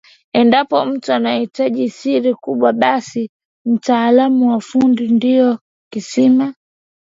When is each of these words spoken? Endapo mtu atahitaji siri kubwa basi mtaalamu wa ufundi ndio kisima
Endapo 0.33 0.85
mtu 0.85 1.13
atahitaji 1.13 1.89
siri 1.89 2.33
kubwa 2.35 2.73
basi 2.73 3.31
mtaalamu 3.65 4.49
wa 4.49 4.55
ufundi 4.55 5.07
ndio 5.07 5.59
kisima 5.93 6.53